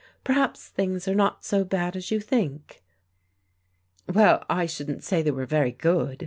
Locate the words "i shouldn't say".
4.49-5.21